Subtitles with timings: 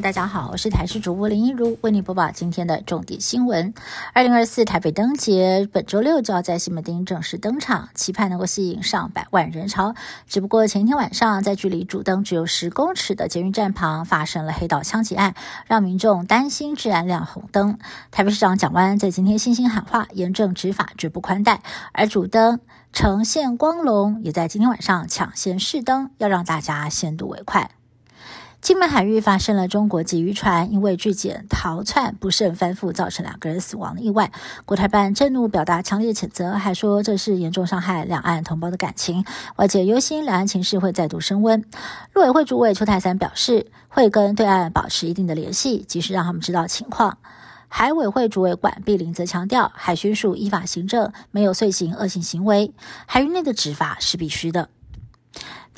[0.00, 3.74] 大家好，我是台视主播林一如，为您播报今天的重点新闻。
[4.14, 9.94] 二零二四台北灯节本周六就要在西门町正式登场，期盼能够吸引上百万人潮。
[10.26, 15.34] 只不过前一天晚上，在距离主灯只有十公尺的捷运站旁发生了黑道枪击案，
[15.66, 17.78] 让民众担心治安亮红灯。
[18.10, 21.60] 台北市长蒋万在今天信心喊话，严正执法，绝不宽待。
[21.92, 22.60] 而主灯
[22.94, 27.70] 呈现光龙，也在今天晚上抢先试灯，要让大家先睹为快。
[28.62, 34.30] 金门海域发生了中国籍渔船因为拒检逃窜不慎翻覆，造成两个人死亡的意外。
[34.64, 39.24] 国台办震怒，表达强烈谴责，还说这是严重伤害两岸同胞的感情。
[39.56, 41.64] 外界忧心两岸情势会再度升温。
[42.12, 47.18] 陆委会主委邱泰三表示，会跟对岸保持一定的联系，及时让他们知道情况。
[47.66, 52.72] 海委会主委管碧林则强调，海巡署依法行政，没有遂行恶性行为，
[53.06, 54.68] 海域内的执法是必须的。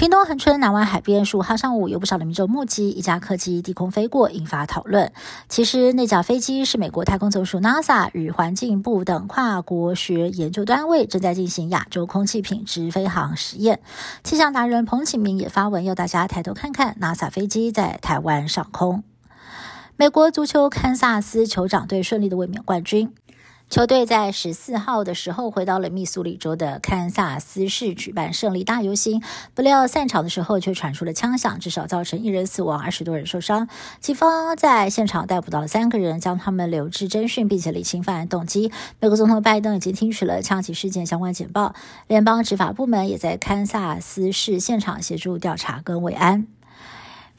[0.04, 5.10] 屏东恒春南湾海边十五号上午，有不少的民众目击一架客机低空飞过，引发讨论。
[5.48, 13.80] 其实那架飞机是美国太空总署 NASA 与环境部等跨国学研究单位正在进行亚洲空气品质飞行实验。
[14.22, 19.04] 气象达人彭启明也发文要大家抬头看看 NASA 飞机在台湾上空。
[19.96, 23.14] 美国足球堪萨斯酋长队顺利的卫冕冠军。
[23.70, 29.20] 球队在十四号的时候回到了密苏里州的堪萨斯市举办胜利大游行，
[29.52, 33.66] 不料散场的时候却传出了枪响，至少造成一人死亡，二十多人受伤。
[33.98, 38.70] 警方在现场逮捕到了三个人，将他们留置侦讯，并且理清犯案动机。
[39.00, 41.74] 美国总统拜登已经听取了枪击事件相关简报，
[42.06, 46.46] 联邦执法部门也在堪萨斯市现场协助调查跟慰安。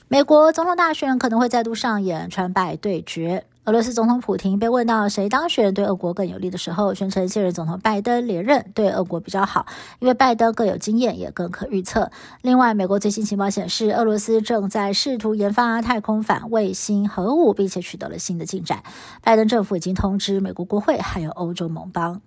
[0.09, 3.45] 美国总统大选可能会再度上演川拜对决。
[3.66, 9.66] 俄罗斯总统普京被问到谁当选对俄国更有利的时候，宣称现任总统拜登连任对俄国比较好，
[9.97, 12.11] 因为拜登更有经验，也更可预测。
[12.43, 18.83] 另外，美国最新情报显示，俄罗斯正在试图研发太空反卫星核武，并且取得了新的进展。
[19.23, 22.21] 拜登政府已经通知美国国会还有欧洲盟邦。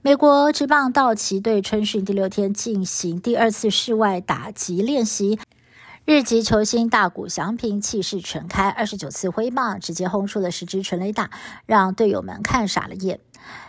[0.00, 5.38] 美国职棒道奇队春训第六天进行第二次室外打击练习。
[6.10, 11.30] 日籍球星大谷翔平气势全开，二十九次挥棒直接轰出了十支全垒打，
[11.66, 13.20] 让队友们看傻了眼。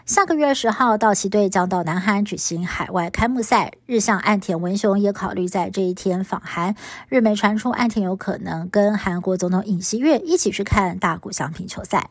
[0.08, 6.76] 下个月十号，道奇队将到南韩举行海外开幕赛，日向岸田文雄也考虑在这一天访韩。
[7.10, 12.10] 日媒传出岸田有可能跟韩国总统尹锡悦一起去看大谷翔平球赛。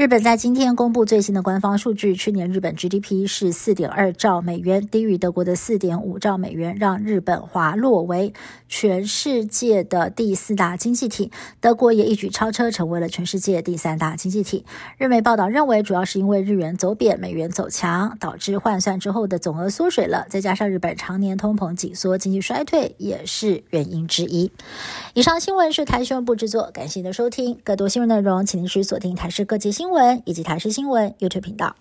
[0.00, 8.32] 日本在今天公布最新的官方数据，去年日本 GDP 是四点二兆美元，低于德国的四点五兆美元，让日本滑落为
[8.66, 11.30] 全世界的第四大经济体。
[11.60, 14.64] 德国也一举超车，成为了全世界第三大经济体。
[14.96, 20.24] 日媒报道认为，主要是因为日元走贬，美元走强，导致换算之后的总额缩水了。
[20.30, 24.50] 再加上日本常年通膨紧缩，经济衰退也是原因之一。
[25.12, 27.58] 以上新闻是台新闻部制作，感谢您的收听。
[27.62, 29.89] 更多新闻内容，请您持续锁定台视各界新闻。
[29.90, 31.74] 新闻以及台视新闻 YouTube 频道。